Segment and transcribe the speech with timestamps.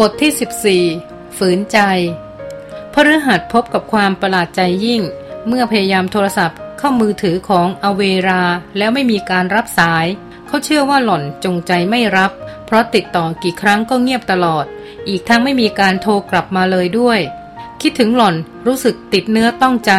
[0.00, 1.78] บทที่ 14 ฝืนใจ
[2.92, 5.02] พฤหัสพบกับความประหลาดใจยิ่ง
[5.48, 8.42] เมื่อพยายามโทรศัพท์เข้ามือถือของอเวรา
[8.76, 10.06] แล้วไม่มีการรับสาย
[10.46, 12.30] เขาเชื่อว่าหล่อนจงใจไม่รับ
[12.66, 14.64] เพราะติดต่อกี่ครั้งก็เงียบตลอด
[15.08, 17.20] อีกทั้งไม่มีการโทรกลับมาเลยด้วย
[17.80, 18.34] คิดถึงหล่อน
[18.66, 19.92] รู้สึกติดเนื้อต้องใจ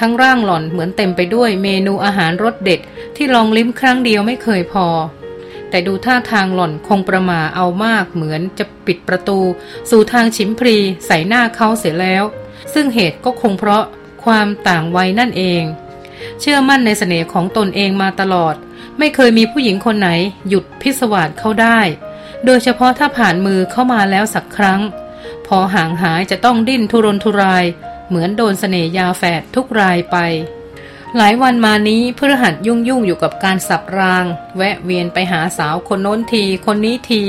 [0.00, 2.80] ทั้งร่างหล่อนเหมือนเต็มไปด้วยเมนูอาหารรสเด็ด
[3.16, 4.86] ที่ลองลิ้มครั้งเดียวไม่เคยพอ
[5.70, 9.38] แต่ดูท่าทางหล่อนคงประมาเอามากเหมือนจะปิดประตู
[9.90, 12.24] สู่ทางชิมพรีใส่หน้าเขาเสียแล้ว
[12.74, 13.84] ซึ่งเหตุก็คงเพราะ
[14.24, 15.62] ความต่างวัยนั่นเอง
[16.40, 18.54] เชื่อมั่นในเสน่ห์ของตนเองมาตลอด
[18.98, 20.10] ไม่เคยมีผู้หญิงคนไหน
[20.48, 21.80] หยุดพิสวาสเขาได้
[22.44, 24.80] โดยเฉพาะถ้าผ่านมือเข้ามาแล้วสักครั้ง
[25.46, 27.64] พอห่างหายจะต้องดิ้นทุรนทุราย
[28.08, 30.16] เหมือนโดนเสน่ยาแฝดทุกรายไป
[31.16, 34.24] หลายวันมานี้พฤหัสยุ่งยุ่งอยู่กับการสับราง
[34.56, 37.22] แวะเวียนไปหาสาวคนโน้นที คนนี้ที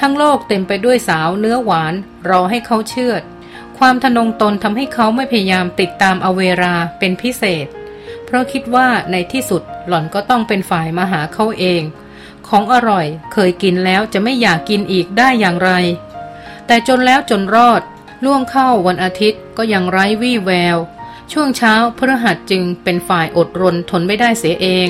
[0.00, 1.94] ทั้งโลกเต็มไปด้วยสาวเนื้อหวาน
[2.28, 3.22] รอให้เขาเชื่อด
[3.78, 7.66] ความทนงตนทำให้เขาไม่พยายามติดตามอเวราเป็นพิเศษ
[8.24, 11.82] เพราะคิดว่าในที่สุดหล่อนก็ต้องเป็นฝ่ายมาหาเขาเอง
[12.48, 15.70] ของอร่อยเคยกินแล้วจะไม่อยากกินอีกได้อย่างไร
[16.66, 17.82] แต่จนแล้วจนรอด
[18.24, 20.78] ล่วงเข้าวันอาทิตย์ก็ยังไร้วี่แวว
[21.32, 24.88] ช่วงเช้าพฤหัสจึงเป็นฝ่ายอดรนทนไม่ได้เสียเอง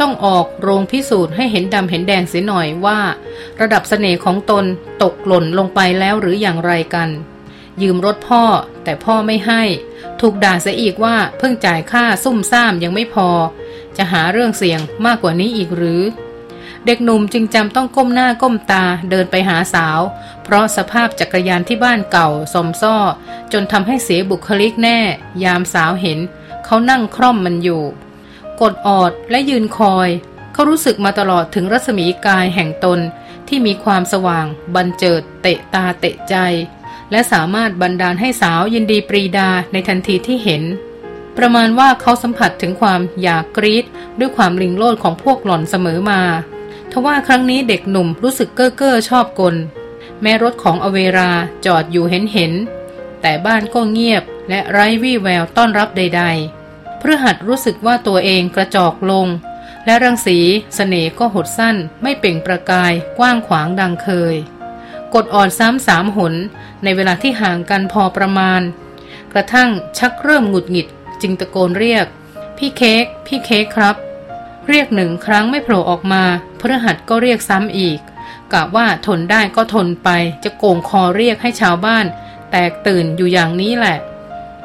[0.00, 3.00] ต้องออกโรงพิสูจน์ให้เห็นดำเห็นแดงเสียหน่อยว่า
[3.60, 4.64] ระดับสเสน่ห์ของตน
[5.02, 7.08] ตกหล่นลงไปแล้วหรืออย่างไรกัน
[7.82, 8.44] ยืมรถพ่อ
[8.84, 9.62] แต่พ่อไม่ให้
[10.20, 13.28] ถูกด่าเสียอีกว่าเพิ่งจ่ายค่าซุ่มซ่ามยังไม่พอ
[13.96, 16.02] จะหาเรื่องเสี่ยงมากกว่านี้อีกหรือ
[16.86, 20.00] เด็กหนุ่มจึงจำต้องก้มหน้าก้มตาเดินไปหาสาว
[20.44, 22.96] เพราะสภาพจักรยานที่บ้านเก่าสมซ้อ
[23.52, 24.98] จนทำให้เสียบุคลิกแน่
[25.44, 26.18] ยามสาวเห็น
[26.64, 27.82] เขานั่งคร่อมมันอยู่
[28.60, 30.08] กดออดและยืนคอย
[30.52, 33.00] เขารู้สึกมาตลอดถึงรัศมีกายแห่งตน
[33.48, 36.34] ที่มีความสว่าง บันเจิด เตะตาเตะใจ
[37.10, 40.62] และสามารถบันดาลให้สาวยินดีปรีดาในทันทีที่เห็น
[41.36, 43.84] ประมาณว่าเขาสัมผัสถึงความอยากกรีด
[44.18, 46.20] ด้วยความลิงโลดของพวกหล่อนเสมอมา
[46.92, 49.56] ทว่าครั้งนี้เด็กหนุ่มรู้สึกเก้อเก้อชอบกล
[50.22, 51.30] แม้รถของอเวรา
[51.66, 52.52] จอดอยู่เห็นเห็น
[53.22, 56.22] แต่บ้านก็เงียบและไร้วี่แววต้อนรับใด
[56.62, 59.26] ๆ เพื่อหัดรู้สึกว่าตัวเองกระจอกลง
[59.84, 60.44] และรังสีส
[60.74, 64.34] เสน่ห์ก็หดสั้น ไม่เปล่งประกายกว้างขวางดังเคย
[65.14, 66.34] กดอ่อนซ้ำสามหน
[66.82, 68.60] ในเวลาที่ห่างกันพอประมาณ
[69.32, 70.86] กระทั่งชักเริ่มหงุดหงิด
[71.22, 72.06] จึงตะโกนเรียก
[72.58, 73.96] พี่เค้กพี่เค้กครับ
[74.68, 76.22] เรียกหนึ่งครั้งไม่โผล่ออกมา
[76.60, 77.98] พฤหัสก็เรียกซ้ำอีก
[78.52, 80.08] กะว่าทนได้ก็ทนไป
[80.44, 82.06] จะโกงคอเรียกให้ชาวบ้าน
[82.50, 83.98] แตกตื่นอยู่อย่างนี้แหละ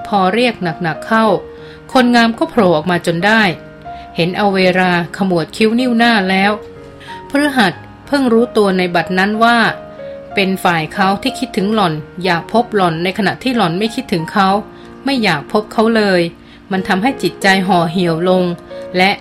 [0.08, 1.26] พอเรียกหนักๆเข้า
[1.94, 3.42] คนงามก็โผล่ออกมาจนได้
[4.16, 6.52] เห็นเอาเวลาขมวดคิ้วนิ้วหน้าแล้ว
[7.30, 7.74] พฤหัส
[8.08, 9.58] เพิ่งรู้ตัวในบัดนั้นว่า
[10.36, 11.94] เป็นฝ่ายเขาที่คิดถึงหล่อน
[12.24, 14.50] อยากพบหล่อนในขณะที่หล่อนไม่คิดถึงเขา
[15.06, 16.22] ไม่อยากพบเขาเลย
[16.72, 18.44] มันทำให้จิตใจห่อเหี่ยวลง
[18.98, 19.12] และ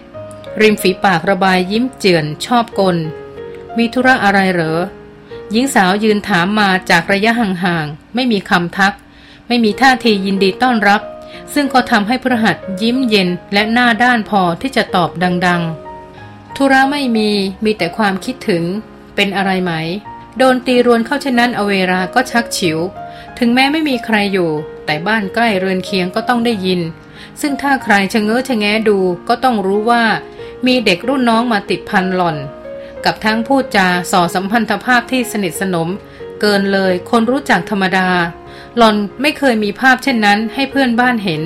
[0.61, 2.97] ริมฝีปากระบายยิ้มเจือนชอบกล
[3.79, 4.79] มีธุระอะไรเหรอ
[5.51, 8.95] หญิงสาวยืนถามมาจากระยะห่างๆ ไม่มีคำทัก
[9.49, 11.01] ไม่มีท่าทียินดีต้อนรับ
[11.55, 15.11] ซึ่งก็ทำให้พระหัสยิ้มเย็นและหน้าด้านพอที่จะตอบ
[15.47, 17.31] ดังๆ ธุระไม่มี
[17.65, 18.65] มีแต่ความคิดถึง
[19.15, 19.73] เป็นอะไรไหม
[20.39, 22.79] โดนตีรวนเข้าเช่นนั้นอเวราก็ชักฉิว
[23.39, 24.51] ถึงแม้ไม่มีใครอยู่
[24.87, 26.81] แต่บ้านใกล้เรือนเคียงก็ต้องได้ยิน
[27.41, 28.99] ซึ่งถ้าใครชะเง้อชะแงดู
[29.29, 30.05] ก็ต้องรู้ว่า
[30.67, 32.37] มีเด็กรุ่นน้องมาติดพันหล่อน
[33.05, 35.89] กับทั้งพูดจาส่อสัมพันธภาพที่สนิทสนม
[36.41, 38.09] เกินเลยคนรู้จักธรรมดา
[38.77, 41.43] หล่อนไม่เคยมีภาพเช่นนั้นให้เพื่อนบ้านเห็น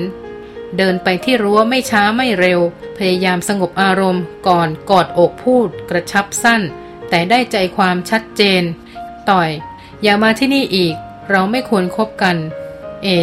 [0.77, 2.59] เดินไปที่รั้วไม่ช้าไม่เร็ว
[2.97, 6.61] พยายามสงบอารมณ์ก่อนกอดอกพูด กระชับสั้น
[7.09, 8.63] แต่ได้ใจความชัดเจน
[9.29, 9.49] ต่อย
[10.03, 10.95] อย่ามาที่นี่อีก
[11.29, 12.37] เราไม่ควรครบกัน
[13.03, 13.19] เอ๋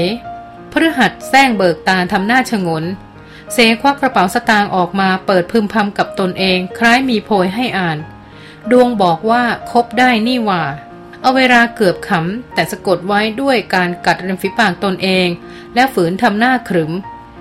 [0.73, 2.85] พฤหัสแซงเบิกตาทำหน้าชงน
[3.57, 7.99] เซควักกระเป๋าสตางค์ออกมาเปิดพึมพำกับตนเองคล้ายมีโพยให้อ่าน
[8.71, 10.63] ดวงบอกว่าคบได้นี่ว่า
[11.21, 15.29] เอาเวลาเกือบขำแต่สะกดไว้ด้วยการกัดริมฝีปากตนเอง
[15.75, 16.93] และฝืนทำหน้าขรึม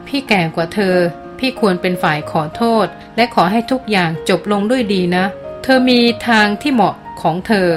[0.07, 0.95] พี่แก่กว่าเธอ
[1.39, 2.85] พี่ควรเป็นฝ่ายขอโทษ
[3.15, 5.25] และขอให้ทุกอย่างจบลงด้วยดีนะ
[5.63, 7.67] เธอมีทางที่เหมาะของเธอ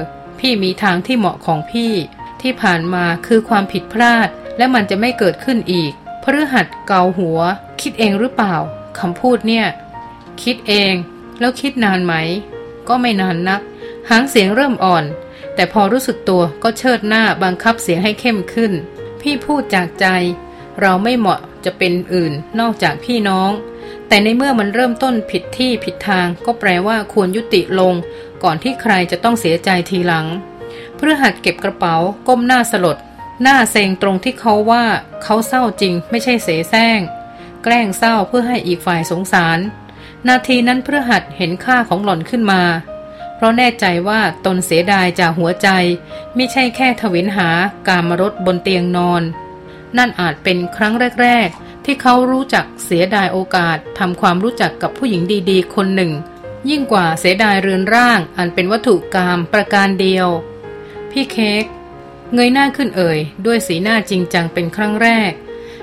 [0.40, 1.92] พี่มีทางที่เหมาะของพี่
[2.40, 4.28] ที่ผ่านมาคือความผิดพลาด
[4.58, 5.92] และมันจะไม่เกิดขึ้นอีก
[6.22, 7.40] พฤหัสเกาหัว
[7.88, 8.56] คิดเองหรือเปล่า
[8.98, 9.66] คำพูดเนี่ย
[10.42, 10.94] คิดเอง
[11.40, 12.14] แล้วคิดนานไหม
[12.88, 13.60] ก็ไม่นานนัก
[14.08, 15.04] หางเสียงเริ่มอ่อน
[15.54, 18.72] แต่พอรู้สึกตัวก็เชิดหน้าบังคับเสียงให้เข้มขึ้น
[19.20, 20.06] พี่พูดจากใจ
[20.80, 23.50] เราไม่เหมาะจะเป็นอื่นนอกจากพี่น้อง
[24.08, 27.94] แต่ในเมื่อมันเริ่มต้นผิดที่ผิดทาง ก็แปลว่าควรยุติลง
[28.42, 30.26] ก่อนที่ใครจะต้องเสียใจทีหลัง
[30.96, 31.96] เพื่อหัดเก็บกระเป๋า
[32.28, 32.96] ก้มหน้าสลด
[33.42, 34.84] หน้าเซงตรงที่เขาว่า
[35.22, 37.00] เขาเศร้าจริงไม่ใช่เสแสร้ง
[37.68, 39.58] แกล้งเศร้าเพื่อให้อีกฝ่ายสงสาร
[40.28, 42.62] นาทีนั้นเพื่อหัดเห็นค่าของหล่อนขึ้นมา
[43.36, 45.68] เพราะแน่ใจว่าตนเสียดายจากหัวใจ
[46.34, 47.48] ไม่ใช่แค่ทวินหา
[47.88, 49.22] การมรถบนเตียงนอน
[49.96, 56.12] นั่นอาจเป็นครั้งแรก ๆ ที่เขารู้จักเสียดายโอกาสทำความรู้จักกับผู้หญิงดีๆ คนหนึ่ง
[56.70, 60.28] ยิ่งกว่าเสียดายเรือนร่าง อันเป็นวัตถุกรรมประการเดียว
[61.10, 61.64] พี่เค้ก
[62.34, 65.32] เงยหน้าขึ้นเอ่ย ด้วยสีหน้าจริงจังเป็นครั้งแรก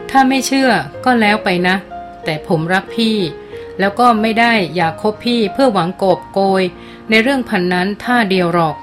[0.09, 0.71] ถ้าไม่เชื่อ
[1.05, 1.75] ก็แล้วไปนะ
[2.23, 3.17] แต่ผมรักพี่
[3.79, 6.63] แล้วก็ไม่ได้อยากคบพี่เพื่อหวังกบโกย
[7.09, 8.75] ในเรื่องพันนั้นท่าเดียวหรอก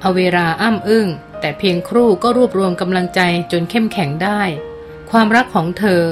[0.00, 1.08] เอาเวลาอ้ำอึ้ง
[1.40, 3.20] แต่เพียงครู่ก็รวบรวมกำลังใจ
[3.52, 4.40] จนเข้มแข็งได้
[5.10, 6.02] ความรักของเธอ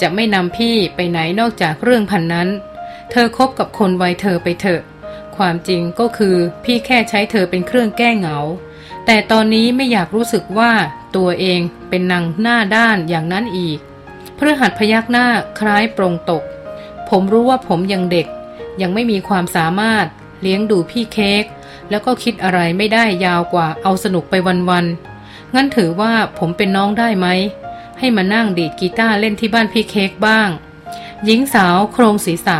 [0.00, 2.48] จะไม่นำพี่ไปไหนนอกจากเรื่องพันนั้น
[3.10, 4.80] เธอคบกับคนวัยเธอไปเถอะ
[5.36, 8.38] ความจริงก็คือพี่แค่ใช้เธอเป็นเครื่องแก้เหงา
[9.06, 10.72] แต่ตอนนี้ไม่อยากรู้สึกว่า
[11.16, 13.78] ตัวเองเป็นนางหน้าด้านอย่างนั้นอีก
[14.40, 15.26] พื่อหัดพยักหน้า
[15.60, 16.42] คล้ายปรงตก
[17.08, 18.26] ผมรู้ว่าผมยังเด็ก
[18.82, 20.06] ยังไม่มีความสามารถ
[20.40, 21.44] เลี้ยงดูพี่เค้ก
[21.90, 24.34] แล้วก็คิดอะไรไม่ได้ยาวกว่าเอาสนุกไป
[24.70, 27.26] วันๆ งั้นถือว่าผมเป็นน้องได้ไหม
[27.98, 30.48] ให้มานั่งดีดกีตาร์เล่นที่บ้านพี่เค้กบ้าง
[31.24, 32.58] หญิงสาวโครงศีรษะ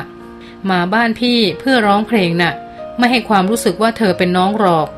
[0.70, 2.52] มาบ้านพี่เพื่อร้องเพลงนะ่ะ
[2.98, 4.88] ไม่ให้ความรู้สึกว่าเธอเป็นน้องหรอก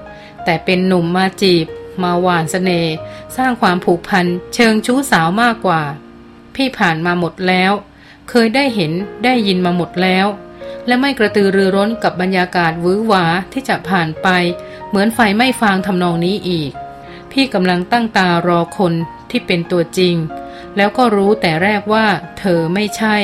[0.45, 1.67] แต่เป็นหนุ่มมาจีบ
[2.03, 2.95] มาหวานสเสน่ห์
[3.37, 5.83] สร้างความผูกพันเชิงชู้สาวมากกว่า
[6.55, 7.73] พี่ผ่านมาหมดแล้ว
[8.31, 8.93] เคยได้เห็น
[9.25, 10.27] ได้ยินมาหมดแล้ว
[10.87, 14.29] และไม่กระตือรือร้นกับบรรยากาศวื้อหวาที่จะผ่านไป
[14.89, 16.71] เหมือนไฟไม่ฟางทำนองนี้อีก
[17.33, 18.95] พี่กำลังตั้งตารอคน
[19.31, 20.17] ที่เป็นตัวจริง
[20.77, 22.07] แล้วก็รู้แต่แรกว่า
[22.39, 23.17] เธอไม่ใช่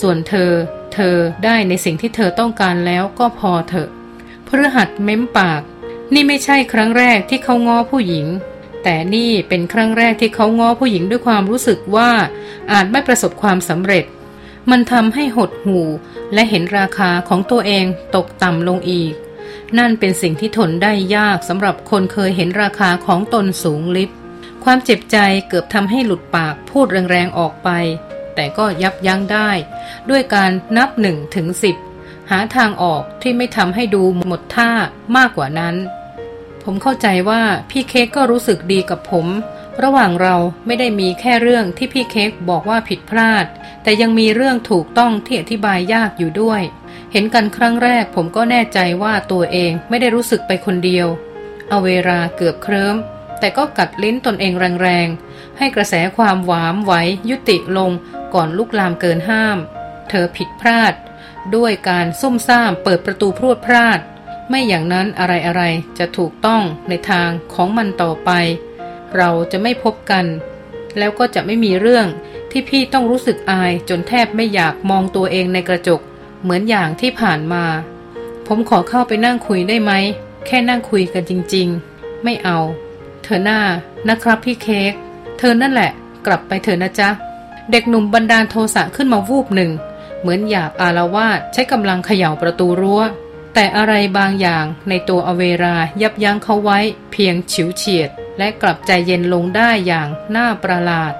[0.00, 0.52] ส่วนเธอ
[0.94, 3.88] เธอได้ในสิ่งที่เธอต้องการแล้วก็พอเถอะ
[4.46, 5.62] พฤหัสเม้มปาก
[6.14, 8.26] นี่ไม่ใช่ครั้งแรกที่เขาง้อผู้หญิง
[8.88, 12.10] แต่นี่เป็นครั้งแรกที่เขาง้อผู้หญิงด้วยความรู้สึกว่า
[12.72, 14.04] อาจไม่ประสบความสำเร็จ
[14.70, 15.86] มันทำให้หดหู่
[16.34, 17.84] และเห็นราคาของตัวเอง
[18.16, 19.12] ตกต่ำลงอีก
[19.78, 24.10] นั่นเป็นสิ่งที่ทนได้ยากสำหรับคนเคยเห็นราคาของตนสูงลิบ
[24.64, 25.16] ความเจ็บใจ
[25.48, 27.68] เกือบทำให้หลุดปากพูดแรงๆออกไป
[28.34, 29.50] แต่ก็ยับยั้งได้
[30.10, 31.76] ด้วยการนับหนึ่งถึงสิบ
[32.30, 34.70] หาทางออกที่ไม่ทำให้ดูหมดท่า
[35.16, 35.76] มากกว่านั้น
[36.68, 39.26] ผมเข้าใจว่าพี่เค้กก็รู้สึกดีกับผม
[39.82, 40.36] ระหว่างเรา
[40.66, 43.44] ไม่ได้มีแค่เรื่องที่พี่เค้กบอกว่าผิดพลาด
[43.82, 46.62] แต่ยังมีเรื่องถูกต้องที่อธิบายยากอยู่ด้วย
[47.12, 51.06] เห็นกันครั้งแรกผมก็แน่ใจว่าตัวเองไม่ได้รู้สึกไปคนเดียว
[51.68, 52.96] เอาเวลาเกือบเคลิ้ม
[53.40, 54.52] แต่ก็กัดลิ้นตนเอง
[54.82, 56.92] แรงๆ ให้กระแสความหวามไหว
[57.30, 57.90] ยุติลง
[58.34, 59.58] ก่อนลุกลามเกินห้าม
[60.08, 60.94] เธอผิดพลาด
[61.56, 64.00] ด้วยการซุ่มซ่ามเปิดประตูพรวดพลาด
[64.48, 68.30] ไม่อย่างนั้นอะไรๆจะถูกต้องในทางของมันต่อไป
[69.16, 70.24] เราจะไม่พบกัน
[70.98, 72.06] แล้วก็จะไม่มีเรื่อง
[72.50, 76.00] ที่พี่ต้องรู้สึกอายจนแทบไม่อยากมองตัวเองในกระจก
[76.42, 77.64] เหมือนอย่างที่ผ่านมา
[78.46, 79.92] ผมขอเข้าไปนั่งคุยได้ไหม
[80.46, 82.58] แค่นั่งคุยกันจริง ๆ ไม่เอา
[83.22, 83.60] เธอหน้า
[84.08, 84.92] นะครับพี่เค้ก
[85.38, 85.90] เธอนั่นแหละ
[86.26, 87.08] กลับไปเถอะนะจ๊ะ
[87.70, 89.70] เด็กหนุ่มบันดาลโทสะขึ้นมาวูบหนึ่ง
[90.20, 93.02] เหมือนอยากอารวาสใช้กำลังเขย่าประตูรั้ว
[93.58, 96.78] แต่อะไรบางอย่างในตัวอเวรายับยั้งเขาไว้
[97.12, 101.12] เพียงฉิวเฉียด และกลับใจเย็นลงได้อย่างน่าประหลาด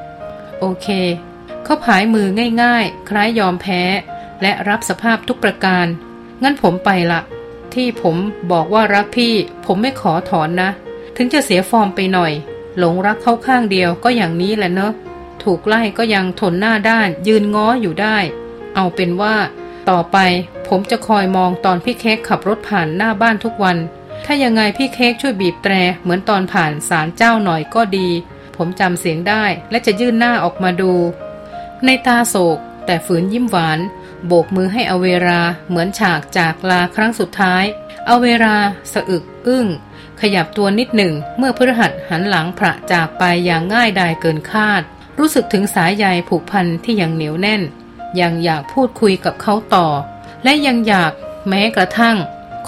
[0.61, 0.87] โอเค
[1.64, 2.26] เขาผายมือ
[2.62, 3.83] ง่ายๆ คล้ายยอมแพ้
[4.43, 5.87] และรับสภาพทุกประการ
[6.43, 7.21] งั้นผมไปละ
[7.75, 8.16] ที่ผม
[8.52, 9.35] บอกว่ารักพี่
[9.66, 10.71] ผมไม่ขอถอนนะ
[11.16, 12.33] ถึงจะเสียฟอร์มไปหน่อย
[12.78, 14.93] หลงรักเขาข้างเดียวก็อย่างนี้แหละเนอะ
[15.43, 18.16] ถูกไล่ก็ยังทนหน้าด้านยืนง้ออยู่ได้
[18.75, 19.35] เอาเป็นว่า
[19.90, 20.19] ต่อไป
[20.69, 23.77] ผมจะคอยมองตอนพี่เค้กขับรถผ่านหน้าบ้านทุกวัน
[24.25, 28.09] ถ้ายังไงพี่เค้กช่วยบีบแตร เหมือนตอนผ่านศาลเจ้าหน่อยก็ดี
[28.57, 30.93] ผมจำเสียงได้และจะยื่นหน้าออกมาดู
[31.85, 33.79] ในตาโศก แต่ฝืนยิ้มหวาน
[34.27, 37.65] โบกมือให้อเวราเหมือนฉากจากลาครั้งสุดท้าย
[38.09, 38.57] อเวรา
[38.93, 39.67] สะอึกอึ้ง
[40.21, 44.83] ขยับตัวนิดหนึ่งเมื่อพฤหัสหันหลังพระจากไปอย่างง่ายดายเกินคาด
[45.19, 47.63] รู้สึกถึงสายใยผูกพันที่ยังเหนียวแน่น
[48.21, 49.87] ยังอยากพูดคุยกับเขาต่อ
[50.47, 51.12] และยังอยาก
[51.49, 52.17] แม้กระทั่ง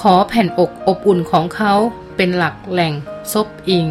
[0.00, 1.73] ขอแผ่นอกอบอุ่นของเขา
[2.16, 2.94] เป็นหลักแหล่ง
[3.32, 3.87] ซบอิง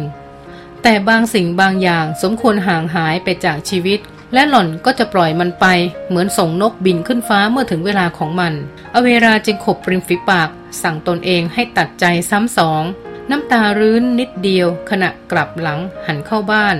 [0.82, 4.00] แต่บางสิ่งบางอย่างสมควรห่างหายไปจากชีวิต
[4.34, 5.66] และหล่อนก็จะปล่อยมันไป
[6.08, 8.52] เหมือนส่งนกบินขึ้นฟ้าเมื่อถึงเวลาของมัน
[8.94, 10.48] อเวราจึงขบริมฝีปาก
[10.82, 12.82] สั่งตนเองให้ตัดใจซ้ำสอง
[13.30, 16.76] น้ำตารื้นนิดเดียว ขณะกลับหลังหันเข้าบ้าน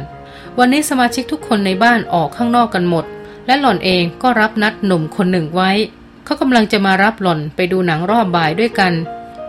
[0.58, 3.04] วันนี้สมาชิกทุกคนในบ้านออกข้างนอกกันหมด
[3.46, 5.70] และหล่อนเองก็รับนัดหนุ่มคนหนึ่งไว้
[6.28, 8.92] เขากำลังจะมารับหล่อนไปดูหนังรอบบ่ายด้วยกัน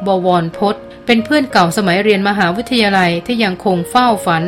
[0.05, 4.43] บวรพศเป็นเพื่อนเก่าสมัยเรียนมหาวิทยาลัยที่ยังคงเฝ้าฝัน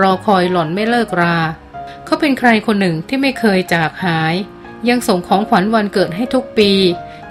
[0.00, 1.36] รอคอยหล่อนไม่เลิกรา
[2.04, 4.34] เขาเป็นใครคนหนึ่งที่ไม่เคยจากหาย
[4.88, 6.70] ยังส่งของขวัญวันเกิดให้ทุกปี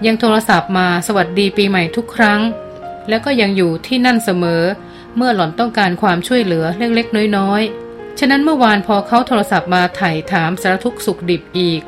[0.06, 2.42] ยังโทรศัพท์มาสวัสดีปีใหม่ทุกครั้ง
[3.10, 4.64] แล้วก็ยังอยู่ที่นั่นเสมอ
[5.16, 11.84] เมื่อหล่อนต้องการความช่วยเหลือเล็กๆน้อยๆ ฉะนั้นเมื่อวานพอเขาโทรศัพท์มาไถ่ถามสารทุกสุขดิบอีก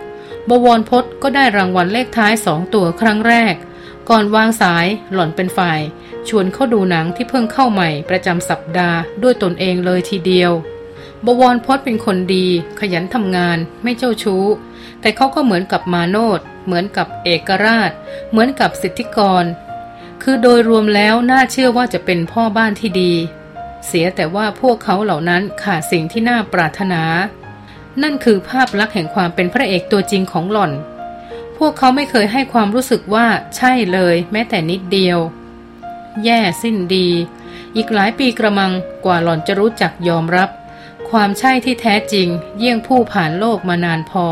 [0.50, 3.56] บวรพศก็ได้รางวัลเลขท้ายสองตัวครั้งแรก
[4.10, 5.80] ก่อนวางสายหล่อนเป็นฝ่าย
[6.28, 10.52] ชวนเข้าดูหนังที่เพิ่งเข้าใหม่ประจำสัปดาห์ด้วยตนเองเลยทีเดียว
[11.26, 12.48] บวรพศเป็นคนดี
[12.80, 14.46] ขยันทำงานไม่เจ้าชู้
[15.02, 17.92] แต่เขาก็เหมือนกับมาโนดเหมือนกับเอกราช
[18.32, 19.46] เหมือนกับสิทธิกร
[20.22, 23.14] คือโดยรวมแล้วน่าเชื่อว่าจะเป็นพ่อบ้านที่ดี
[23.88, 27.04] เสียแต่ว่าพวกเขาเหล่านั้นขาดสิ่งที่น่าปรารถนา
[28.04, 30.72] นั่นคือภาพลักษณ์แห่งความเป็นพระเอกตัวจริงของหล่อน
[31.58, 35.20] พวกเขาไม่เคยให้ความรู้สึกว่าใช่เลย แม้แต่นิดเดียว
[36.24, 37.10] แย่สิ้นดี
[37.76, 38.72] อีกหลายปีกระมัง
[39.06, 40.50] กว่าหล่อนจะรู้จักยอมรับ
[41.10, 42.28] ความใช่ที่แท้จริง
[42.58, 44.28] เยี่ยงผู้ผ่านโลกมานานพอ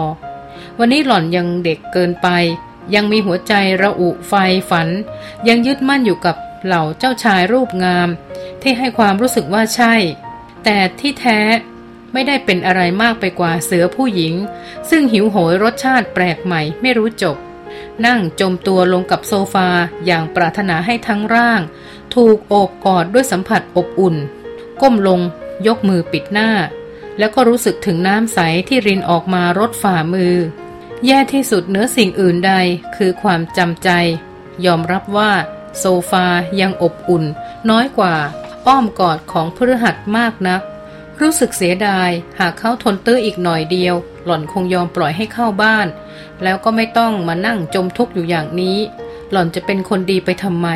[0.79, 2.27] วันนี้หล่อนยังเด็กเกินไป
[2.95, 4.33] ยังมีหัวใจระอุไฟ
[4.69, 4.87] ฝัน
[5.47, 8.09] ยังยึดมั่นอยู่กับเหล่าเจ้าชายรูปงาม
[8.61, 9.93] ที่ให้ความรู้สึกว่าใช่
[10.63, 11.39] แต่ที่แท้
[12.17, 14.33] ไม่ได้เป็นอะไรมากไปกว่าเสือผู้หญิง
[14.89, 17.37] ซึ่งหิวโหยรสชาติแปลกใหม่ไม่รู้จบ
[18.05, 19.69] นั่งจมตัวลงกับโซฟา
[20.05, 21.61] อย่างปรารถนาให้ทั้งร่าง
[22.15, 24.15] ถูกโอบกอดด้วยสัมผัสอบอุ่น
[24.81, 25.19] ก้มลง
[25.67, 26.49] ยกมือปิดหน้า
[27.17, 30.35] แล้วก็รู้สึกถึงน้ำใสที่รินออกมารดฝ่ามือ
[31.05, 32.53] แย่ที่สุดเหนือสิ่งอื่นใด
[32.95, 33.89] คือความจำใจ
[34.65, 35.31] ยอมรับว่า
[35.79, 36.25] โซฟา
[36.61, 37.23] ยังอบอุ่น
[37.69, 38.15] น้อยกว่า
[38.67, 40.61] อ้อมกอดของพฤหัสมากนัก
[41.21, 43.95] รู้สึกเสียดาย หากเขาทนตื้ออีกหน่อยเดียว
[44.25, 45.87] หล่อนคงยอมปล่อยให้เข้าบ้าน
[46.43, 48.77] แล้วก็ไม่ต้องมานั่งจมทุกข์อยู่อย่างนี้
[49.31, 50.67] หล่อนจะเป็นคนดีไปทำไม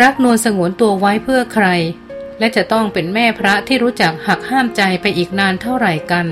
[0.00, 1.66] รักนวลสงวนตัวไว้เพื่อใคร
[2.38, 6.26] และจะต้องเป็นแม่พระที่รู้จักหักห้ามใจไปอีกนานเท่าไหร่กัน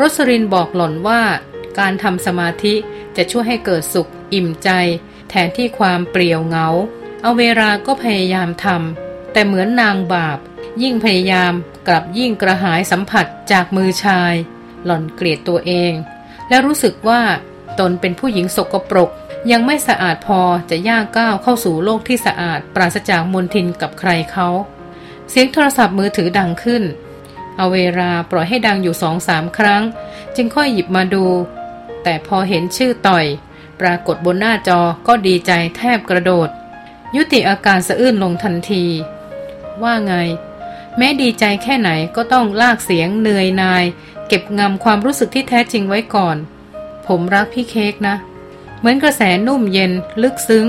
[0.00, 1.22] รสรินบอกหล่อนว่า
[1.78, 2.74] การทำสมาธิ
[3.16, 4.70] จะช่วยให้เกิดสุข อิ่มใจ
[5.30, 6.68] แทนที่ความเปลี่ยวเหงา
[7.22, 10.38] เอาเวลาก็พยายามทำแต่เหมือนนางบาป
[10.82, 11.54] ยิ่งพยายาม
[11.86, 14.34] กลับยิ่งกระหายสัมผัสจากมือชาย
[14.84, 15.92] หล่อนเกลียดตัวเอง
[16.48, 17.22] และรู้สึกว่า
[17.78, 19.10] ตนเป็นผู้หญิงสกปรก
[19.50, 24.48] ยังไม่สะอาดพอจะย่างก้าวเข้าสู่โลกที่สะอาด ปราศจากมลทินกับใครเขา
[25.30, 26.82] เสียงโทรศัพท์มือถือดังขึ้น
[27.56, 29.82] เอาเวลาปล่อยให้ดังอยู่สองสามครั้ง
[30.36, 31.24] จึงค่อยหยิบมาดู
[32.02, 33.24] แต่พอเห็นชื่อต่อย
[33.80, 36.48] ปรากฏบนหน้าจอก็ดีใจแทบกระโดด
[37.16, 38.84] ยุติอาการสะอื้นลงทันที
[39.82, 40.14] ว่าไง
[40.98, 43.84] แม้ดีใจแค่ไหนก็ต้องลากเสียงเหนื่อยนาย
[44.28, 46.36] เก็บงำความรู้สึกที่แท้จริงไว้ก่อน
[47.06, 48.16] ผมรักพี่เค้กนะ
[48.78, 50.66] เหมือนกระแสนุ่มเย็นลึกซึ้ง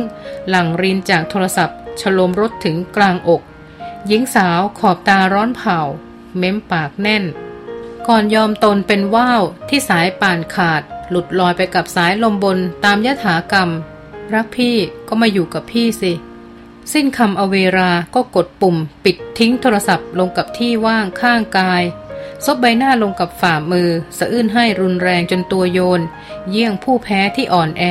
[0.49, 3.41] หลั่งรินจากโทรศัพท์ ฉลมรถถึงกลางอก
[4.07, 5.79] หญิงสาวขอบตาร้อนเผา
[6.37, 7.23] เม้มปากแน่น
[8.07, 13.69] ก่อนยอมตนเป็นว่าวที่สายป่านขาด หลุดลอยไปกับสายลมบนตามยถากรรม
[14.33, 14.75] รักพี่
[15.07, 16.11] ก็มาอยู่กับพี่สิ
[16.91, 21.83] สิ้นคำเอาเวลาก็กดปุ่ม ปิดทิ้งโทรศัพท์ลงกับที่ว่างข้างกาย
[22.45, 26.01] ซบใบหน้าลงกับฝ่ามือ สะอื้นให้รุนแรงจนตัวโยน
[26.49, 27.83] เยี่ยงผู้แพ้ที่อ่อนแอ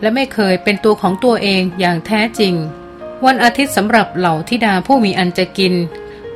[0.00, 2.54] และไม่เคยเป็นตัวของตัวเองอย่างแท้จริง
[3.24, 5.74] วันอาทิตย์สำหรับเหล่าทิดาผู้มีอันจะกิน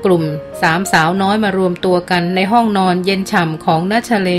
[0.04, 0.24] กลุ่ม
[0.62, 4.30] สามสาวน้อยมารวมตัวกันในห้องนอนเย็นฉ่ำของนัชเล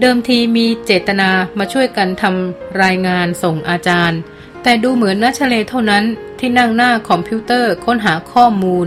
[0.00, 4.20] เดิมทีมีเจตนามาช่วยกันทำรายงานส่งอาจารย์
[4.62, 6.04] แต่ดูเหมือนนัชเลเท่านั้น
[6.38, 8.86] ที่นั่งหน้าคอมพิวเตอร์ค้นหาข้อมูล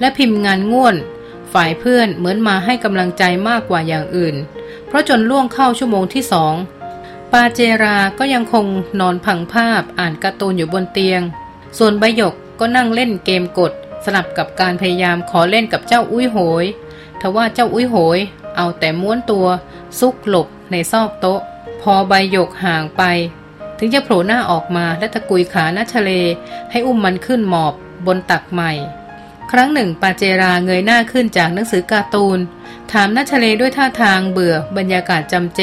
[0.00, 0.96] และพิมพ์งานง่วน
[1.52, 4.34] ฝ่ายเพื่อนเหมือนมาให้กำลังใจมากกว่าอย่างอื่น
[4.86, 6.54] เพราะจนล่วงเข้าชั่วโมงที่สอง
[7.32, 8.66] ปาเจราก็ยังคง
[9.00, 11.20] นอนพังภาพอ่านการ์ตูนอยู่บนเตียง
[11.78, 13.72] ส่วนใบหยกก็นั่งเล่นเกมกด
[14.04, 16.64] สลับกับการพยายามขอเล่นกับเจ้าอุ้ยโหย
[17.20, 18.18] ทว่าเจ้าอุ้ยโหย
[18.56, 19.46] เอาแต่ม้วนตัว
[19.98, 21.40] ซุกหลบในซอกโต๊ะ
[21.82, 23.02] พอใบหยกห่างไป
[23.78, 26.10] ถึงจะโผล่หน้าออกมาและตะกุยขานัชเล
[26.70, 27.74] ให้อุ้มมันขึ้นหมอบ
[28.06, 28.72] บนตักใหม่
[29.50, 32.38] ครั้งหนึ่งปาเจราเงยหน้าขึ้นจากหนังสือการ์ตูน
[32.92, 35.60] ถามนัชเลด้วยท่าทางเบื่อบรรยากาศจำเจ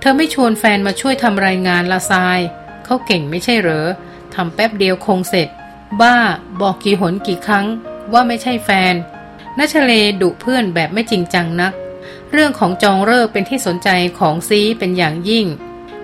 [0.00, 2.38] เธอไม่ชวนแฟนมาช่วยทำรายงานละทราย
[2.84, 3.88] เขาเก่งไม่ใช่เหรอ
[4.34, 5.48] ทำแป๊บเดียวคงเสร็จ
[6.00, 6.16] บ้า
[6.60, 7.66] บอกกี่หนกี่ครั้ง
[8.12, 8.94] ว่าไม่ใช่แฟน
[9.58, 11.72] นัชเลดุเพื่อนแบบไม่จริงจังนัก
[12.32, 15.46] เรื่องของจองเลิกเป็นที่สนใจของซีเป็นอย่างยิ่ง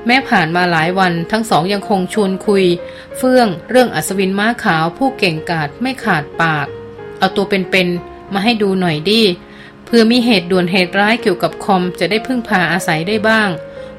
[0.06, 2.64] แม้ผ่านมาหลายวันทั้งสองยังคงชวนคุย
[3.16, 6.66] เฟื่องเรื่องอัศวินม้าขาวผู้เก่งกาจไม่ขาดปาก
[7.18, 9.22] เอาตัวเป็นๆมาให้ดูหน่อยดิ
[9.84, 13.48] เพื่อมีเหตุด่วนเหตุร้ายเกี่ยวกับคอมจะได้พึ่งพาอาศัยได้บ้าง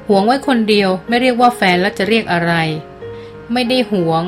[0.08, 2.52] หวงไว้คนเดียวไม่เรียกว่าแฟนแล้วจะเรียกอะไร
[3.52, 4.22] ไม่ได้หวง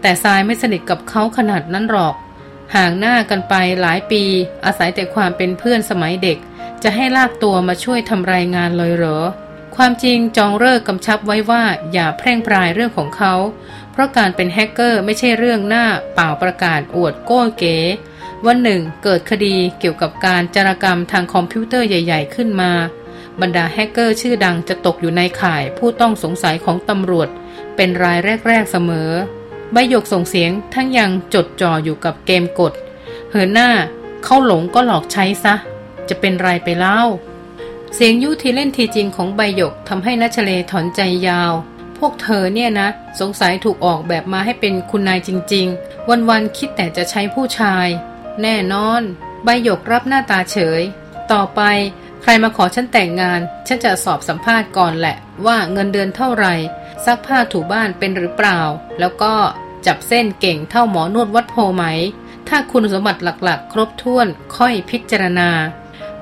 [0.00, 2.14] แต่ทรายไม่สนิทกับเขาขนาดนั้นหรอก
[2.74, 4.22] ห่างหน้ากันไปหลายปี
[4.64, 6.38] อาศัยแต่ความเป็นเพื่อนสมัยเด็ก
[6.82, 9.20] จะให้ลากตัวมาช่วยทำรายงานเลยเหรอ
[9.80, 13.34] ความจริงจองฤกษ์กำชับไว้ว่าอย่าแพร่งพรายเรื่องของเขา
[13.92, 17.76] เพราะการเป็นแฮกเกอร์ไม่ใช่เรื่องหน้าเปล่าประกาศอวดโก้เก๋
[18.46, 22.72] วันหนึ่งเกิดคดีเกี่ยวกับการจารกรรมทางคอมพิวเตอร์ใหญ่ ๆ ขึ้นมา
[23.40, 27.28] บรรดาแฮกเกอร์ชื่อดังจะตกอยู่ในข่ายผู้ต้องสงสัยของตำรวจ
[27.76, 28.18] เป็นราย
[28.48, 29.10] แรก ๆ เสมอ
[29.72, 32.72] ใบหยกส่งเสียงทั้งยังจดจ่ออยู่กับเกมกด
[33.30, 33.70] เหินหน้า
[34.24, 35.54] เข้าหลงก็หลอกใช้ซะ
[36.08, 37.02] จะเป็นไรไปเล่า
[37.94, 41.52] เสียงยุทีเล่นทีจริงของใบหยกทำให้นัชเลถอนใจยาว
[41.98, 42.88] พวกเธอเนี่ยนะ
[43.20, 47.86] สงสัยถูกออกแบบมาให้เป็นคุณนายจริง ๆ วันๆคิดแต่จะใช้ผู้ชาย
[48.42, 49.02] แน่นอน
[49.44, 50.82] ใบหยกรับหน้าตาเฉย
[51.32, 51.60] ต่อไป
[52.22, 55.16] ใครมาขอฉันแต่งงาน ฉันจะสอบสัมภาษณ์ก่อนแหละ
[55.46, 56.54] ว่าเงินเดือนเท่าไหร่
[57.04, 58.60] ซักผ้าถูบ้านเป็นหรือเปล่า
[58.98, 59.34] แล้วก็
[59.86, 61.84] จับเส้นเก่งเท่าหมอนวดวัดโพไหม
[62.48, 64.26] ถ้าคุณสมบัติหลักๆ ครบถ้วน
[64.56, 65.50] ค่อยพิจารณา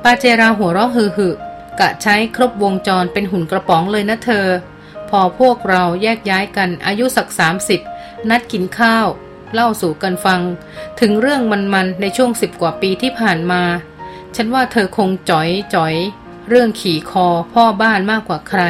[0.03, 1.33] ปาเจราหัวเราะฮือ
[1.81, 4.47] กะใช้ครบวงจรเป็นหุ่นกระป๋องเลยนะเธอ
[5.11, 7.81] พอพวกเราแยกย้ายกันอายุสักสามสิบ
[8.31, 9.07] นัดกินข้าว
[9.53, 10.41] เล่าสู่กันฟัง
[11.01, 13.63] ถึงเรื่องมันๆในช่วงสิบกว่าปีที่ผ่านมา
[14.37, 15.95] ฉันว่าเธอคงจ๋อยจ๋อย
[16.49, 18.63] เรื่องขี่คอพ่อบ้านมากกว่าใคร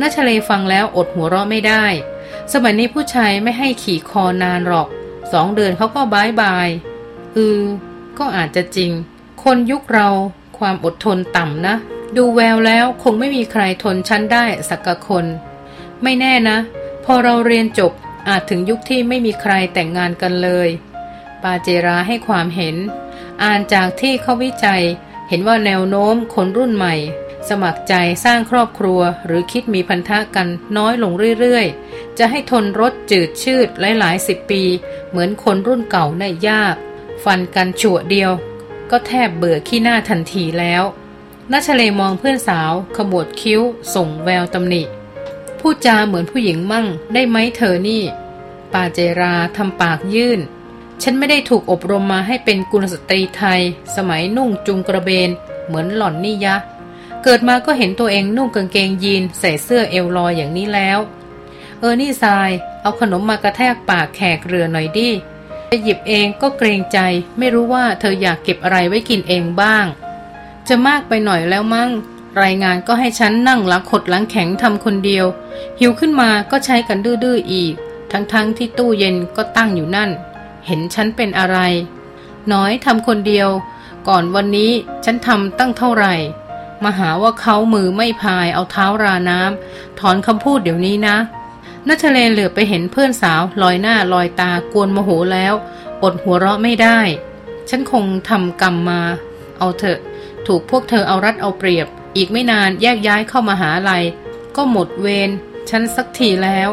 [0.00, 1.84] นัชเลฟังแล้วอดหัวเราะไม่ได้
[2.52, 4.88] สมัยนี้ผู้ชายไม่ให้ขี่คอนานหรอก
[5.32, 6.68] สองเดือนเขาก็บายบาย
[7.32, 7.60] เออ
[8.18, 8.90] ก็อาจจะจริง
[9.42, 10.08] คนยุคเรา
[10.58, 11.74] ความอดทนต่ำนะ
[12.16, 15.26] ดูแววแล้วคงไม่มีใครทนฉันได้สักคน
[16.02, 16.58] ไม่แน่นะ
[17.04, 17.92] พอเราเรียนจบ
[18.28, 20.68] อาจถึงยุคที่ไม่มีใครแต่งงานกันเลย
[21.42, 22.76] ปาเจราให้ความเห็น
[23.42, 24.82] อ่านจากที่เขาวิจัย
[25.28, 26.94] เห็นว่าแนวโน้มคนรุ่นใหม่
[27.48, 27.94] สมัครใจ
[28.24, 34.62] สร้างครอบครัวหรือคิดมีพันธะกันน้อยลงเรื่อยๆ จะให้ทนรถจืดชืดหลายๆสิบปี
[35.08, 36.74] เหมือนคนรุ่นเก่าได้ยาก
[37.24, 38.32] ฟันกันชั่วเดียว
[38.90, 40.84] ก็แทบเบื่อขี้หน้าทันทีแล้ว
[41.52, 43.60] นัชเลมองเพื่อนสาว ขมวดคิ้ว
[43.94, 44.82] ส่งแววตำหนิ
[45.60, 48.02] พูดจาเหมือนผู้หญิงมั่ง ได้ไหมเธอนี่
[48.72, 50.40] ปาเจราทำปากยื่น
[51.02, 53.60] ฉันไม่ได้ถูกอบรมมาให้เป็นกุลสตรีไทย
[53.96, 55.30] สมัยนุ่งจุงกระเบน
[55.66, 56.56] เหมือนหล่อนนี่ยะ
[57.22, 60.98] เกิดมาก็เห็นตัวเองนุ่งกางเกงยีนใส่เสื้อเอวลอยอย่างนี้แล้ว
[61.80, 62.50] เออนี่ทราย
[62.82, 65.08] เอาขนมมากระแทกปากแขกเรือหน่อยดิ
[65.70, 66.98] จะหยิบเองก็เกรงใจ
[67.38, 69.86] ไม่รู้ว่าเธออยากเก็บอะไรไว้กินเองบ้าง
[70.68, 71.90] จะมากไปหน่อยแล้วมั้ง
[72.42, 75.26] รายงานก็ให้ฉันนั่งหลังขดหลังแข็งทำคนเดียว
[75.78, 77.74] หิวขึ้นมาก็ใช้กันดื้อๆอีก
[78.10, 80.10] ทั้งๆทที่ตู้เย็นก็ตั้งอยู่นั่น
[80.66, 81.58] เห็นฉันเป็นอะไร
[82.52, 83.48] น้อยทำคนเดียว
[84.08, 84.72] ก่อนวันนี้
[85.04, 86.14] ฉันทำตั้งเท่าไหร่
[86.84, 91.16] มาหาว่าเขามือไม่พายเอาเท้าราน้ำถอนคำพูดเดี๋ยวนี้นะ
[91.88, 95.54] นัชเลเหลือไปเห็นเพื่อนสาวลอยหน้าลอยตากวนโมโหแล้ว
[96.02, 96.98] อดหัวเราะไม่ได้
[97.68, 99.00] ฉันคงทำกรรมมา
[99.58, 99.98] เอาเถอะ
[100.46, 104.04] ถูกพวกเธอเอารัดเอาเปรียบ อีกไม่นานแยกย้ายเข้ามหาลัย
[104.56, 105.30] ก็หมดเวร
[105.70, 106.68] ฉันสักทีแล้ว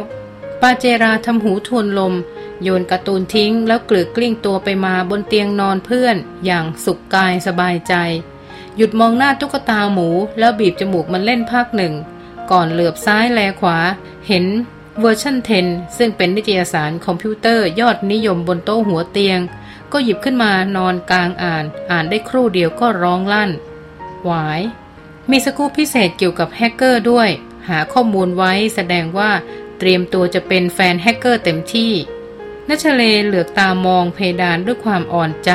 [0.61, 2.13] ปาเจราทำหูทวนลม
[2.61, 7.93] โยนการ์ตูนทิ้งแล้วเกลือกลิ้งตัวไปมาบนเตียงนอนเพื่อน อย่างสุขกายสบายใจ
[8.77, 11.93] หยุดมองหน้าตุ๊กตาหมูแล้วบีบจมูกมันเล่นพักหนึ่ง
[12.51, 13.77] ก่อนเหลือบซ้ายแลขวา
[14.27, 14.45] เห็น
[14.99, 15.35] เวอร์ชัน
[15.67, 19.39] 10 ซึ่งเป็นนิตยสารคอมพิวเตอร์ยอดนิยมบนโต๊ะหัวเตียง
[19.93, 23.51] ก็หยิบขึ้นมานอนกางอ่าน อ่านได้ครู่เดียวก็ร้องลั่น
[24.23, 24.61] ว้าย
[25.29, 27.29] มีสกู๊ปพิเศษเกี่ยวกับแฮกเกอร์ด้วย
[27.69, 29.31] หาข้อมูลไว้แสดงว่า
[29.79, 31.91] เตรียมตัวจะเป็นแฟนแฮกเกอร์เต็มที่
[32.67, 35.51] ณชเลเหลือกตามองเพดานด้วยความอ่อนใจ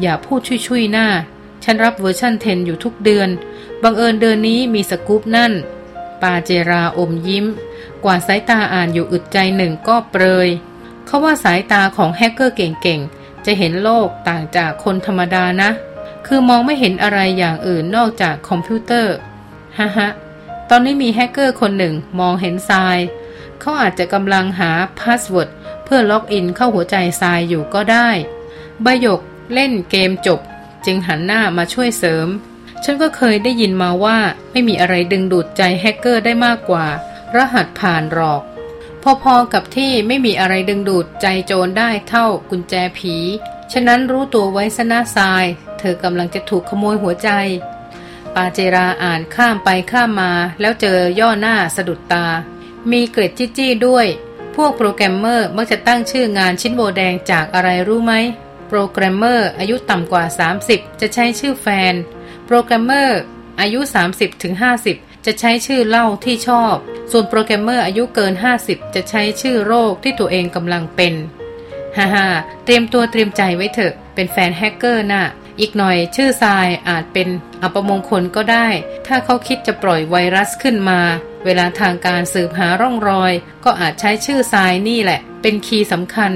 [0.00, 1.08] อย่าพูดชุ่ยๆน่า
[1.64, 3.28] ฉันรับเวอร์ชัน10 อยู่ทุกเดือน
[3.82, 5.52] บังเอิญเดือนนี้มีสกู๊ปนั่น
[6.22, 7.46] ปาเจราอมยิ้ม
[8.04, 10.48] กวาดสายตาอ่านอยู่อึดใจหนึ่งก็เปรย
[11.06, 13.15] เขาว่าสายตาของแฮกเกอร์เก่งๆ
[13.46, 15.70] จะเห็นโลกต่างจากคนธรรมดานะ
[16.26, 19.14] คือมองไม่เห็นอะไรอย่างอื่นนอกจากคอมพิวเตอร์
[19.78, 20.08] ฮ่าฮะ
[20.70, 22.98] ตอนนี้มีแฮกเกอร์คนหนึ่งมองเห็นทราย
[23.60, 25.50] เขาอาจจะกำลังหาพาสเวิร์ด
[25.84, 28.08] เพื่อล็อกอินเข้าหัวใจทรายอยู่ก็ได้
[28.84, 29.20] หยก
[29.54, 30.40] เล่นเกมจบ
[30.84, 32.28] จึงหันหน้ามาช่วยเสริม
[32.84, 34.18] ฉันก็เคยได้ยินมาว่า
[34.52, 36.86] ไม่มีอะไรดึงดูดใจแฮกเกอร์ได้มากกว่า
[37.36, 38.42] รหัสผ่านหรอก
[39.22, 43.14] พอๆกับที่ไม่มีอะไรดึงดูดใจโจรได้เท่ากุญแจผี
[43.72, 45.44] ฉะนั้นรู้ตัวไว้ซะนะทราย
[45.78, 47.28] เธอกำลังจะถูกขโมยหัวใจ
[48.34, 52.26] ปาเจราอ่านข้ามไปข้ามมาแล้วเจอย่อหน้าสะดุดตา
[52.90, 54.06] มีเกร็ดจี้ด้วย
[54.56, 58.14] พวกโปรแกรมเมอร์มักจะตั้งชื่องานชิ้นโบแดงจากอะไรรู้ไหม
[58.68, 60.24] โปรแกรมเมอร์อายุต่ำกว่า
[60.62, 61.94] 30 จะใช้ชื่อแฟน
[62.46, 63.20] โปรแกรมเมอร์
[63.60, 63.80] อายุ
[64.52, 66.76] 30-50 จะใช้ชื่อเหล้าที่ชอบ
[67.10, 71.14] ส่วนโปรแกรมเมอร์อายุเกิน 50 จะใช้ชื่อโรคที่ตัวเองกำลังเป็น
[71.96, 72.26] ฮ่าฮ่า
[72.64, 75.24] เตรียมตัวเตรียมใจไว้เถอะ เป็นแฟนแฮกเกอร์น่ะ
[75.60, 77.28] อีกหน่อยชื่อทรายอาจเป็น
[77.62, 78.68] อัปมงคลก็ได้
[79.06, 81.00] ถ้าเขาคิดจะปล่อยไวรัสขึ้นมา
[81.44, 83.32] เวลาทางการสืบหาร่องรอย
[83.64, 86.32] ก็อาจใช้ชื่อทรายนี่แหละ เป็นคีย์สำคัญ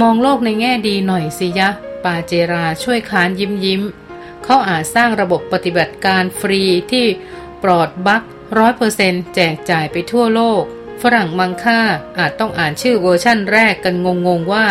[0.00, 1.68] มองโลกในแง่ดีหน่อยสิยะ
[2.04, 3.82] ปาเจราช่วยค้านยิ้มยิ้ม
[4.44, 7.06] เขาอาจสร้างระบบปฏิบัติการฟรีที่
[7.62, 8.22] ปลอดบั๊ก
[8.58, 10.62] ร้อยเปอร์เซนต์แจกจ่ายไปทั่วโลก
[11.02, 11.80] ฝรั่งมังค่า
[12.18, 13.94] อาจต้องอ่านชื่อเวอร์ชั่นแรกกัน
[14.26, 14.66] งงๆว่า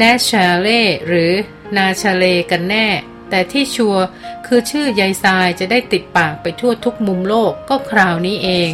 [0.00, 1.32] n a c h a l e หรือ
[1.76, 2.86] นาชาเลกันแน่
[3.30, 4.04] แต่ที่ชัวร์
[4.46, 8.70] คือชื่อยายทรายจะได้ติดปากไปทั่วทุกมุมโลกก็คราวนี้เอง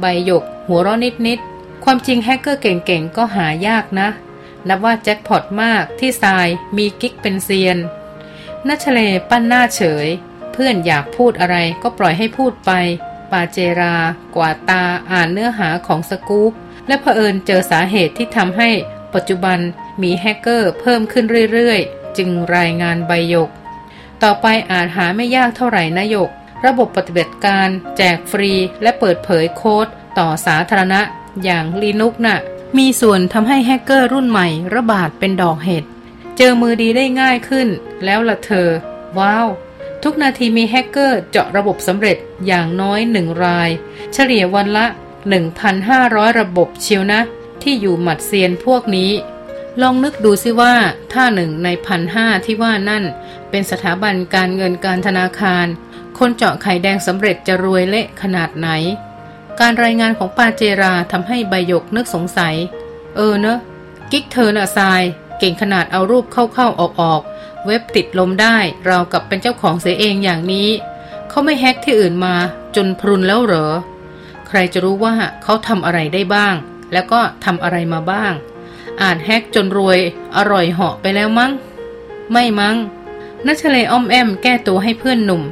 [0.00, 4.08] ใบหยก หัวราะนิดๆ ความจริงแฮกเกอร์เก่งๆ ก็หายากนะ
[4.68, 7.78] นับว่าแจ็คพอตมากที่ทรายมีกิ๊กเป็นเซียน
[8.68, 10.06] นัชเลปั้นหน้าเฉย
[10.52, 12.70] เพื่อนอยากพูดอะไรก็ปล่อยให้พูดไป
[13.30, 13.96] ปาเจรา
[14.36, 16.52] กว่าตาอ่านเนื้อหาของสกู๊ป
[16.86, 18.70] และเผอิญเจอสาเหตุที่ทำให้
[19.14, 19.58] ปัจจุบัน
[20.02, 23.50] มีแฮกเกอร์เพิ่มขึ้นเรื่อยๆ จึงรายงานใบยก
[24.22, 26.28] ต่อไปอาจหาไม่ยากเท่าไหร่นายก
[26.66, 29.86] ระบบปฏิบัติการ แจกฟรีและเปิดเผยโค้ด
[30.18, 31.00] ต่อสาธารณะ
[31.44, 32.38] อย่างลีนุกน่ะ
[32.78, 35.84] มีส่วนทำให้แฮกเกอร์รุ่นใหม่ระบาดเป็นดอกเห็ด
[36.36, 37.68] เจอมือดีได้ง่ายขึ้น
[38.04, 38.68] แล้วละเธอ
[39.18, 39.46] ว้าว
[40.08, 42.16] ทุกนาทีมีแฮกเกอร์เจาะระบบสำเร็จ
[42.46, 43.70] อย่างน้อยหนึ่งราย
[44.12, 44.86] เฉลี่ยวันละ
[45.62, 47.20] 1,500 ระบบเชียวนะ
[47.62, 49.10] ที่อยู่หมัดเซียนพวกนี้
[49.82, 50.74] ลองนึกดูสิว่า
[51.12, 53.04] ถ้าหนึ่งในพันห้าที่ว่านั่น
[53.50, 55.66] เป็นสถาบันการเงินการธนาคาร
[56.18, 58.68] คนเจาะไข่แดงสำเร็จจะรวยเละขนาดไหน
[59.60, 62.54] การรายงานของปาเจราทำให้ใบยกนึกสงสัย
[63.16, 63.58] เออเนอะ
[64.12, 65.02] กิ๊กเธอน่ะทราย
[65.38, 70.68] เก่งขนาดเอารูปเข้าๆออกๆ เว็บติดลมได้เรากับเป็นเจ้าของเสียเองอย่างนี้
[71.28, 72.34] เขาไม่แฮกที่อื่นมา
[72.76, 73.66] จนพรุนแล้วเหรอ
[74.46, 76.54] ใครจะรู้ว่าเขาทำอะไรได้บ้าง
[76.92, 78.32] แล้วก็ทำอะไรมาบ้าง
[79.02, 79.98] อาจแฮกจนรวย
[80.36, 81.52] อร่อยเหาะไปแล้วมั้ง
[82.32, 82.76] ไม่มั้ง
[83.46, 85.42] นัชเลอ้อมแอมแก้ตัวให้เพื่อนหนุ่ม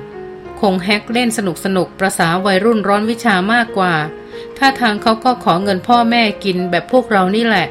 [0.60, 3.94] คงแฮกเล่นสนุกสนุกประษาวัยรุ่นร้อนวิชามากกว่า
[4.58, 7.66] ถ้าทางเขาก็ขอเงินพ่อแม่กินแบบพวกเรานี่แหละ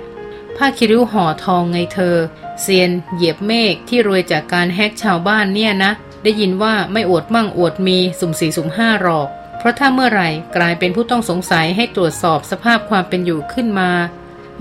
[0.58, 2.16] ผ้าคิริ้วห่อทองไงเธอ
[2.62, 5.92] เซียน เหยียบเมฆที่รวยจากการแฮกชาวบ้านเนี่ยนะ
[6.24, 13.92] ได้ยินว่าไม่อวดมั่งอวดมีสุ่มสี่สุ่มห้าหรอก เพราะถ้าเมื่อไหร่กลายเป็นผู้ต้องสงสัยให้ตรวจสอบสภาพความเป็นอยู่ขึ้นมา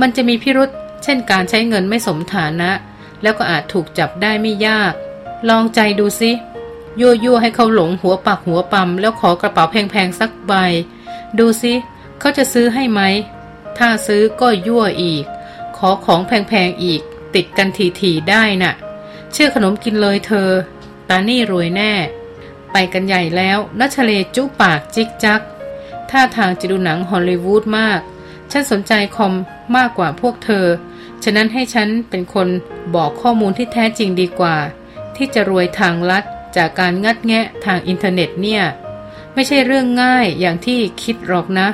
[0.00, 0.70] มันจะมีพิรุษ
[1.02, 2.70] เช่นการใช้เงินไม่สมฐานะ
[3.22, 4.92] แล้วก็อาจถูกจับได้ไม่ยาก
[5.48, 6.30] ลองใจดูสิ
[7.00, 10.52] ยั่วยั่วให้เขาหลงหัวปักหัวปั๊มแล้วขอกระเป๋าแพงๆสักใบ
[11.38, 11.72] ดูสิ
[12.18, 13.00] เขาจะซื้อให้ไหม
[13.78, 15.24] ถ้าซื้อก็ยั่วอีก
[15.88, 17.02] อของแพงๆอีก
[17.34, 17.68] ติดกัน
[18.00, 18.74] ทีๆได้น่ะ
[19.32, 20.50] เชื่อขนมกินเลยเธอ
[21.08, 21.92] ตานี่รวยแน่
[22.72, 25.40] ไปกันใหญ่แล้วนัชเลจุปากจิกจัก
[26.10, 28.00] ท่าทางจะดูหนังฮอลลีวูดมาก
[28.50, 29.32] ฉันสนใจคอม
[29.76, 30.66] มากกว่าพวกเธอ
[31.24, 32.48] ฉะนั้นให้ฉันเป็นคน
[32.94, 34.56] บอกข้อมูลที่แท้จริงดีกว่า
[35.16, 36.24] ที่จะรวยทางลัด
[36.56, 38.62] จากการงัดแงะทางอินเทอร์เน็ตเนี่ย
[39.34, 41.68] ไม่ใช่เรื่องง่ายอย่างที่คิดหรอกนะ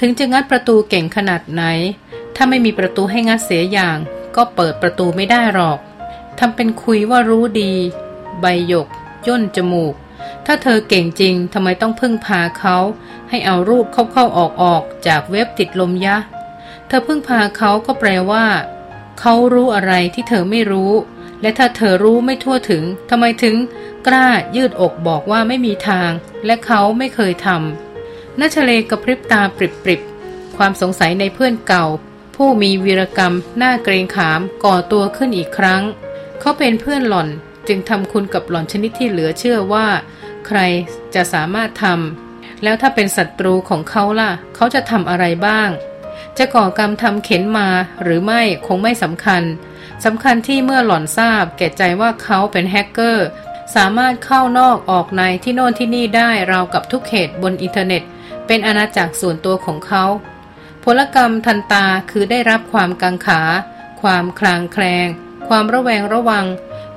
[0.00, 1.62] ถึงจะงัดประตูเก่งขนาดไหน
[2.36, 3.98] ถ้าไม่มีประตูให้งัดเสียอย่าง
[4.36, 5.78] ก็เปิดประตูไม่ได้หรอก
[6.38, 7.72] ทำเป็นคุยว่ารู้ดี
[8.40, 8.88] ใบหยก
[9.26, 9.94] ย่นจมูก
[10.46, 12.76] ถ้าเธอเก่งจริงทำไมต้องพึ่งพาเขา
[13.28, 16.16] ให้เอารูปเข้าๆออกๆจากเว็บติดลมยะ
[16.86, 18.46] เธอพึ่งพาเขาก็แปลว่า
[19.20, 20.92] เขารู้อะไรที่เธอไม่รู้
[21.42, 23.56] และถ้าเธอรู้ไม่ทั่วถึงทำไมถึง
[24.06, 26.10] กล้ายืดอกบอกว่าไม่มีทาง
[26.46, 31.86] และเขาไม่เคยทำนัชเลกระพริบตาปริบๆความสงสัยในเพื่อนเก่า
[32.42, 35.82] ผู้มีวีรกรรมหน้าเกรงขามก่อตัวขึ้นอีกครั้ง
[36.40, 37.28] เขาเป็นเพื่อนหล่อน
[37.68, 39.86] จึงทำคุณกับหล่อนชนิดที่เหลือเชื่อว่า
[40.46, 40.58] ใคร
[41.14, 45.68] จะสามารถทำแล้วถ้าเป็นศัตรูของเขาล่ะ เขาจะทำอะไรบ้าง
[46.38, 47.68] จะก่อกรรมทำเข็นมา
[48.02, 49.42] หรือไม่คงไม่สำคัญ
[50.04, 53.26] สำคัญที่เมื่อหล่อนทราบ แก่ใจว่าเขาเป็นแฮกเกอร์
[53.76, 58.02] สามารถเข้านอกออกในที่โน่นที่นี่ได้ราวกับทุกเขตบนอินเทอร์เน็ต
[58.46, 60.04] เป็นอาณาจักรส่วนตัวของเขา
[60.84, 63.40] ผลกรรมทันตาคือได้รับความกังขา
[64.02, 65.06] ความคลางแคลง
[65.48, 66.46] ความระแวงระวัง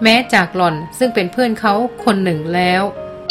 [0.04, 2.84] แม้จากหล่อนซึ่งเป็นเพื่อนเขาคนหนึ่งแล้ว